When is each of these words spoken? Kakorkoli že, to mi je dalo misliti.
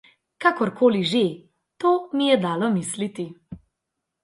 Kakorkoli 0.45 1.03
že, 1.11 1.25
to 1.81 1.91
mi 2.17 2.33
je 2.33 2.41
dalo 2.49 2.73
misliti. 2.81 3.29